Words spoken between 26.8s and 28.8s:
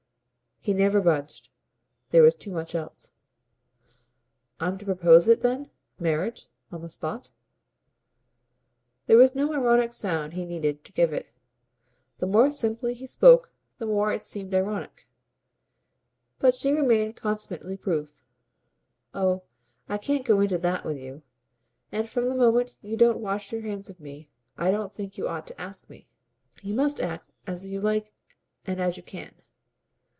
act as you like and